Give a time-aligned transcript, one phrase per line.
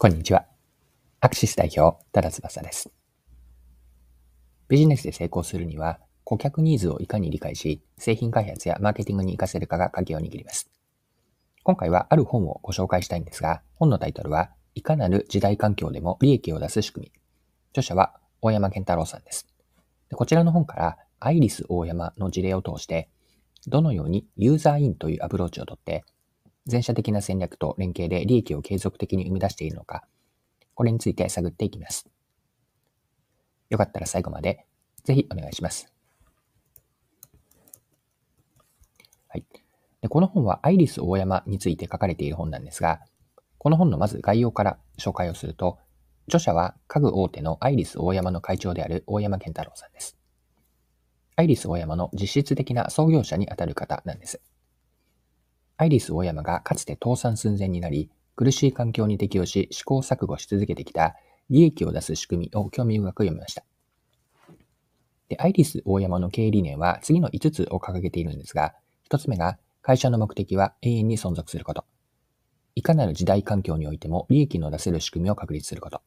[0.00, 0.46] こんにちは。
[1.18, 2.92] アクシス代表、多田翼です。
[4.68, 10.70] ビジネスで成功するには、顧客ニーズをいかに理解し、製品開発やマーケティングに活かせるかが鍵を握ります。
[11.64, 17.20] 今回はある本をご紹介したいんですが、本のタイトルは、いかなる時代環境でも利益を出す仕組み。
[17.72, 19.48] 著者は大山健太郎さんです。
[20.10, 23.08] でこちらの本から、アイリス大山の事例を通して、
[23.66, 26.04] どのようにユーザーインというアプローチをとって、
[26.68, 30.04] 全社的な戦略と連携で利益を継続的に生み出しているのか、
[30.74, 32.06] これについて探っていきます。
[33.70, 34.66] よかったら最後まで
[35.02, 35.90] ぜひお願いします。
[39.28, 39.46] はい。
[40.02, 43.00] でこの本はアイリス大山について書かれている本なんですが、
[43.56, 45.78] この本のまず概要から紹介をすると、
[46.26, 50.18] 著者は家具大手のアイリス大山の会長である大山健太郎さんです。
[51.36, 54.42] アイリス大山の実質的な創業者にあたる方なんです。
[55.80, 61.14] アイリス大山がかつて倒産寸前になり、苦しい環境に適応し試行錯誤し続けてきた
[61.50, 63.64] 利益を出す仕組みを興味深く読みました。
[65.28, 68.74] で、アイリス大山の経営理念は次の5つを掲げているんですが、
[69.08, 71.84] 1つ目が会社の目的は永遠に存続すること。
[72.74, 76.02] いかなる時代環境においても利益の出せる仕組みを確立すること。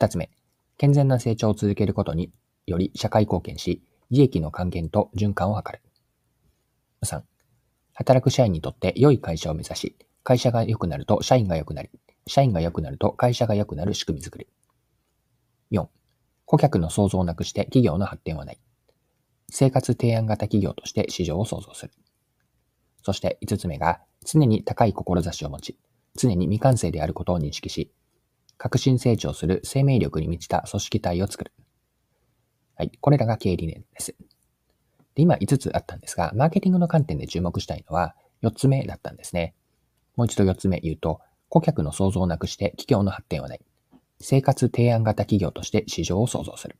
[0.00, 0.28] 2つ目、
[0.76, 2.32] 健全な成長を続けることに
[2.66, 3.80] より社会貢献し、
[4.10, 5.80] 利益の還元と循環を図る。
[7.04, 7.22] 3、
[7.96, 11.88] 働く社員にとって良い会社を目指し、会社が良くなると社員が良くなり、
[12.26, 14.48] 社員が良くなると会社が良くなる仕組みづくり。
[15.72, 15.86] 4、
[16.44, 18.58] 顧客の創造をなくして企業の発展はない。
[19.48, 21.92] 生活提案型企業として市場を創造する。
[23.02, 25.78] そして5つ目が、常に高い志を持ち、
[26.16, 27.90] 常に未完成であることを認識し、
[28.58, 31.52] 革新成長する生命力に満ちた組織体を作る。
[32.74, 32.92] はい。
[33.00, 34.14] これらが経営理念です。
[35.16, 39.54] で、今5つあったんですが、マーケティングの観点で注目したいのは4つ目だったんですね。
[40.14, 43.60] もう一度4つ目言うと、顧客の創造をなくして企業の発展はない。
[44.20, 46.76] 生活提案型企業として市場を創造する。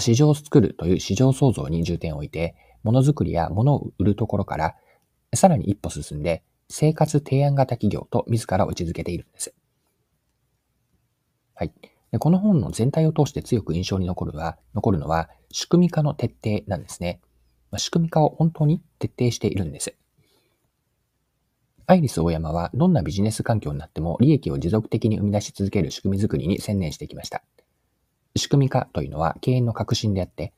[0.00, 4.74] 市場を作るという市場創造に重点を置いて、ものづくりや物を売るところから、
[5.34, 9.54] さらに一歩進んで、生活提案型企業と自らを位置づけているんです。
[11.54, 11.72] はい。
[12.14, 17.20] でこの本の全体を通して強く印象に残るは残るのは、仕組み化の徹底なんですね。
[17.72, 19.96] まあ、仕組み化を本当に徹底しているんです。
[21.86, 27.42] アイリス大山はどんなビジネス環境になっても利益を持続的に生み出し続ける仕組みづくりに専念してきました。
[28.36, 30.52] 仕組み化というのは経営の革新であって、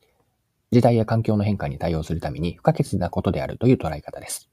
[0.73, 4.51] 時代や環境の変化に対応するために不可欠なことであるという捉え方です。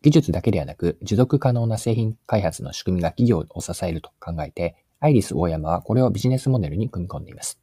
[0.00, 7.60] 技術だけではなく、持続可能な製品開発の仕組みが企業を支えると考えて、アイリス大山はこれをビジネスモデルに組み込んでいます。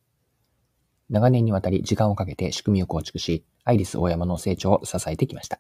[1.10, 5.60] 長年にわたり時間をかけて仕組みを構築し、アイリスオーヤマの成長を支えてきました。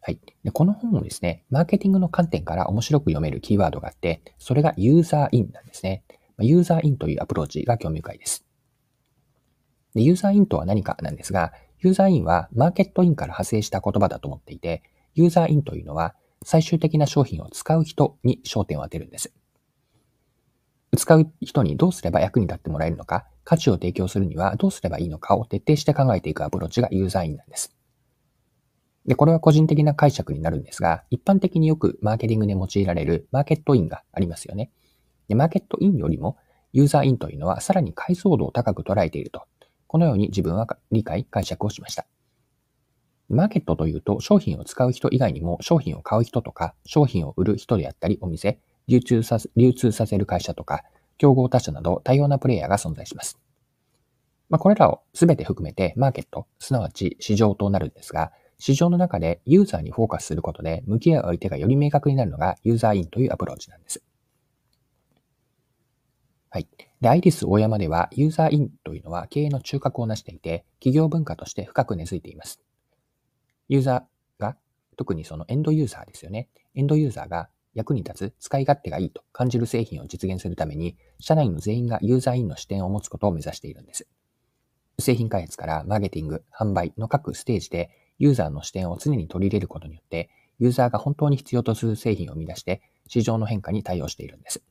[0.00, 0.20] はい。
[0.44, 6.04] でこの本もですね、マーケティングの観点から面白く読めるキーワードがあって、それがユーザーインなんですね。
[6.40, 8.44] ユーザーインというアプローチが興味深いです。
[9.94, 14.82] でユーザーインとは何かなんですが、ユーザーインはマーケットインから派生した言葉だと思っていて、
[15.14, 16.14] ユーザーインというのは
[16.46, 19.32] 最終的な商品を使う人に焦点を当てるんです。
[20.96, 27.74] 使う人にどうすれば役に立ってもらえるのか、価値を提供するにはどうすればいいのかを徹底して考えていくアプローチがユーザーインなんです。
[29.06, 34.70] で、これは個人的な解釈になるんですが、一般的によくマーケティングで用いられるマーケットインがありますよね。
[35.26, 36.36] でマーケットインよりも
[36.72, 39.42] ユーザーインというのはさらに解像度を高く捉えていると、
[39.88, 42.06] このように自分は理解、解釈をしました。
[43.28, 50.84] マーケットというと、商品を使う人以外にも、商品を買う人とか、商品を売る人であったり、お店、流通させ流通させる会社とか、
[51.18, 53.38] 競合他社など多様なプレイヤーが存在します。
[54.48, 64.02] まあ、これらを全て含めて、マーケット、すなわち市場となるんですが、市場の中でユーザーにフォーカスすることで、向き合う相手がより明確になるのがユーザーインというアプローチなんです。
[66.50, 66.68] はい。
[67.00, 72.60] で、アイリス大山では、ユーザーインというのは経営の中核を成していて、企業文化として深く根付いています。
[73.68, 74.56] ユーザーが、
[74.96, 76.48] 特にそのエンドユーザーですよね。
[76.74, 84.06] エンドユーザーが役に立つ、使い勝手がいいと感じる製品を実現するために、社内の全員がユーザーインの視点を持つことを目指しているんです。
[84.98, 94.62] 製品開発からマーケティング、販売の各ステージでユーザーの視点を常に取り入れることによって、ユーザーが本当に必要とする製品を生み出して、市場の変化に対応しているんです。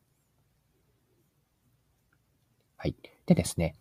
[2.78, 2.96] はい。
[3.28, 3.76] でですね、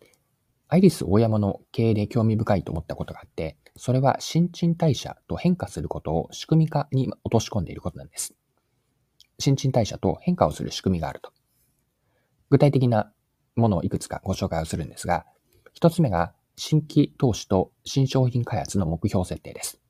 [0.67, 8.33] アイリス大山の経営で興味深いと思ったことがあって、それは新陳代謝と変化することを仕組み化に落とし込んでいることなんです。
[9.37, 11.31] 新陳代謝と変化をする仕組みがあると。
[12.49, 13.11] 具体的な
[13.55, 15.25] ものをいくつかご紹介をするんですが、
[15.73, 19.81] 一つ目が新規投資と新商品開発の目標設定です。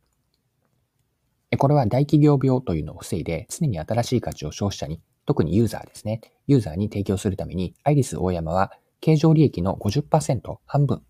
[1.57, 11.03] これは大企業病というのを防いで、常に新しい価値を消費者に、特にユーザーですね、ユーザーに提供するために、アイリス大山は、経常利益の50%、半分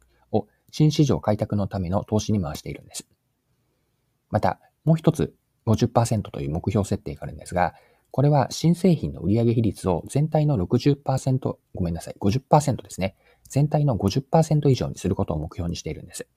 [0.78, 3.08] 新市場開拓のための投資に回しているんです。
[4.30, 5.34] また、もう一つ
[5.68, 7.76] 50%という目標設定があるんですが、
[8.12, 13.16] これは新製品の売上比率を全体の60%、ごめんなさい、50%ですね。
[13.48, 16.28] 全体の50%以上にすることを目標にしているんです。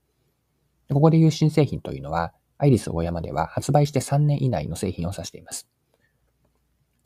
[0.89, 5.67] ここでいう新製品というのは、アイリス大山では発売して3年以内の製品を指しています。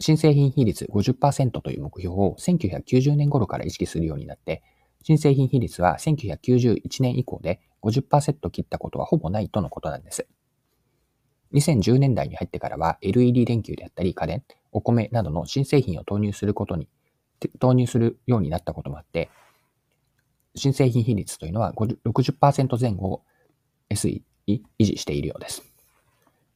[0.00, 4.62] 新製品比率50%という目標を1990年頃から意識するようになって、
[5.02, 10.26] 新製品比率は1991年以降で50%切ったことはほぼないとのことなんです。
[11.52, 16.88] 2010年代に入ってからは LED 電球であったり家電、お米などの新製品を投入することに、
[17.58, 19.30] 投入するようになったこともあって、
[20.54, 23.22] 新製品比率というのは60%前後を
[23.90, 25.62] SE 維持しているようです。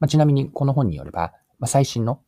[0.01, 2.21] まあ、ちなみにこの本によれば、まあ、最新の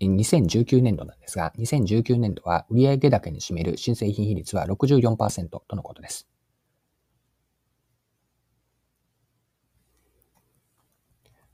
[0.00, 6.28] 2019年度なんですが、2019年度は売上高に占める新製品比率は64%とのことです。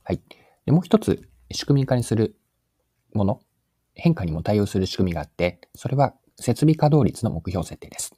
[0.04, 0.20] はい。
[0.66, 2.36] でもう一つ、仕組み化にする
[3.14, 3.40] もの、
[3.94, 8.12] 変化にも対応する仕組みがあって、それは設備稼働率の目標設定です。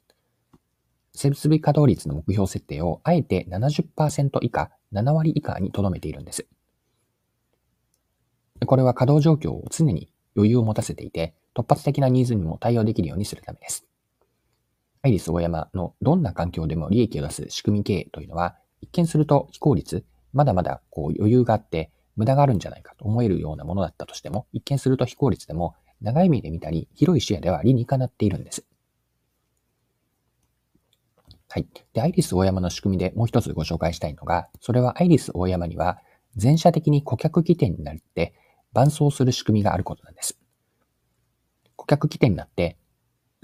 [1.13, 6.47] 設備稼働率の目標設定をあえて70%以下、7割以下に留めているんです。
[8.65, 13.85] これは稼働状況を常に余裕を持たせていて、突発的なニーズにも対応できるようにするためです。
[15.01, 28.65] アイリス大山のどんな環境でも利益を出す仕組み経営というのは、一見すると非効率、まだまだこう余裕があって無駄があるんじゃないかと思えるようなものだったとしても、一見すると非効率でも、長い目で見たり、広い視野では理にかなっているんです。
[31.49, 31.67] はい。
[31.93, 35.99] で、アイリス大山の仕組みでもう一つご紹介したいのが、それはアイリス大山には、
[36.35, 38.33] 全社的に顧客起点になって、
[38.75, 40.37] 伴走する仕組みがあることなんです。
[41.75, 42.77] 顧客起点になって、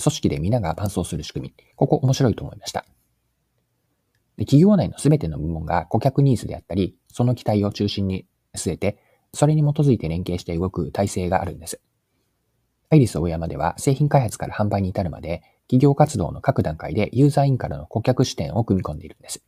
[0.01, 1.65] 組織で皆が伴走する仕組み。
[1.75, 2.85] ここ面白いと思いました。
[4.37, 8.97] で企業内のすべての部門が顧客ニーズであったり、その期待を中心に据えて、
[9.33, 11.79] それに基づいて連携して動く体制があるんです。
[12.89, 19.41] アイリス大山では製品開発から販売に至るまで企業活動の各段階でユーザーインからの顧客視点を組み込んでいるんです。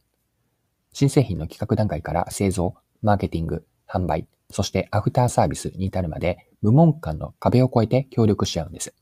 [0.94, 8.94] 新製品の企画段階から製造、マーケティング、販売、そしてアフターサービスに至るまで部門間の壁を越えて協力し合うんです。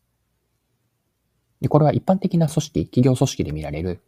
[1.59, 4.01] でこれは一般的な組織、企業組織で見られる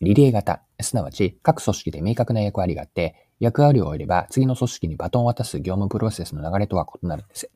[0.00, 7.50] リレー型、すなわち各組織で明確な役割があって、役割を終えれば次の組織にバトンを渡す業務プロセスの流れとは異なるんです。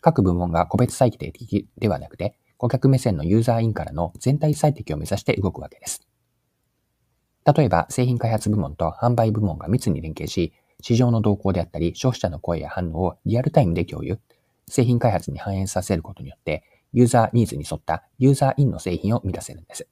[0.00, 6.06] 各部門が個別最適ではなくて、顧客目線のユーザーインからの全体最適を目指して動くわけです。
[7.56, 14.18] 例えば、製品開発部門と販売部門が密に連携し、市場の動向であったり、消費者の声や反応をリアルタイムで共有、
[14.68, 19.86] 製品開発に反映させることによって、ユーザーニーズに沿ったユーザーインの製品を生み出せるんです。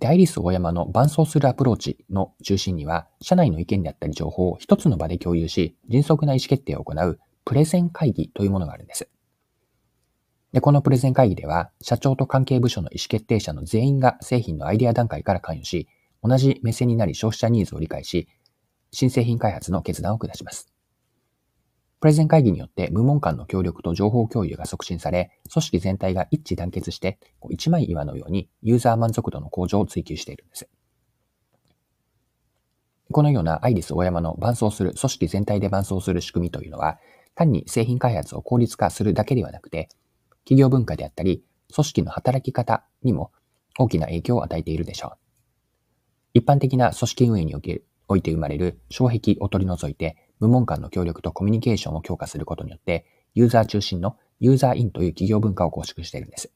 [0.00, 9.08] で、アイリス大山の伴走するアプローチの中心には、社内の意見であったり情報を一つの場で共有し、迅速な意思決定を行うプレゼン会議というものがあるんです。
[10.52, 15.88] で、このプレゼン会議では、社長と関係部署の意思決定者の全員が製品のアイデア段階から関与し、
[16.22, 18.28] 同じ目線になり消費者ニーズを理解し、
[18.90, 20.72] 新製品開発の決断を下します。
[22.00, 27.18] プレゼン会議によって部門間の協力と情報共有が促進され、組織全体が一致団結して、
[27.50, 30.68] 一枚岩のようにユーザー満足度の向上を追求しているんです。
[33.10, 36.98] このようなアイリス大山の伴走する、組織全体で伴走する仕組みというのは、
[37.34, 39.88] 単に製品開発を効率化するだけではなくて、
[40.44, 41.42] 企業文化であったり、
[41.74, 43.32] 組織の働き方にも
[43.78, 45.18] 大きな影響を与えているでしょう。
[46.34, 56.50] 一般的な組織運営におけるおいて生まれる障壁を取り除いて、部門間の協力とコミュニケーションを強化することによって、ユーザー中心のユーザーインという企業文化を構築しているんです。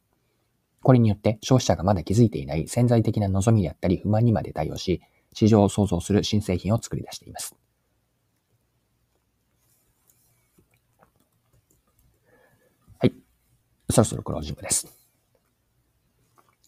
[0.82, 5.00] これによって消費者がまだ気づいていない潜在的な望みであったり不満にまで対応し、
[5.32, 7.54] 市場を創造する新製品を作り出しています。
[12.98, 13.12] はい
[13.90, 14.88] そろそろクロージングです。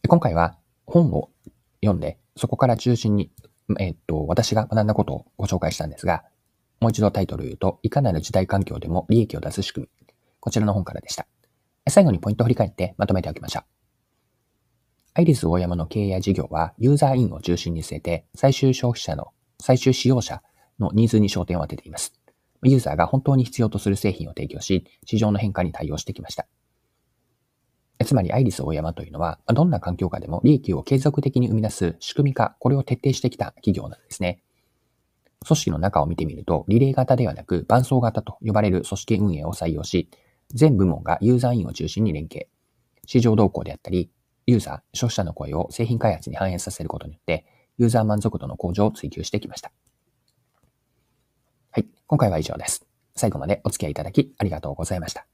[0.07, 1.31] 今回は本を
[1.83, 3.31] 読んで、そこから中心に、
[3.79, 6.25] えっと、私が学んだことをご紹介したんですが、
[6.81, 10.07] もう一度タイトルを言うと、いかなる時代環境でも利益を出す仕組み。
[10.41, 11.27] こちらの本からでした。
[11.89, 13.65] 最後にポイントを振り返ってまとめておきましょう。
[15.15, 19.29] アイリス大山の経営や事業はユーザーインを中心に据えて最終消費者の、
[19.61, 20.43] 最終使用者
[20.79, 22.13] のニーズに焦点を当てています。
[22.65, 26.47] ユーザーが本当に必要とする製品を提供し、市場の変化に対応してきました。
[28.05, 34.43] つまりアイリスオーヤマというのは、どんな環境下でも利益を継続的に生み出す仕組み化、これを徹底してきた企業なんですね。
[35.47, 40.09] 組織の中を見てみると、リレー型ではなく伴走型と呼ばれる組織運営を採用し、
[40.53, 42.49] 全部門がユーザー員を中心に連携。
[43.07, 44.11] 市場動向であったり、
[44.47, 47.47] ユーザー、消費者の声を製品開発に反映させることによって、
[47.79, 49.73] ユーザー満足度の向上を追求してきました。
[51.71, 52.87] はい、今回は以上です。
[53.17, 55.34] 最後までお付き合いいただきありがとうございました。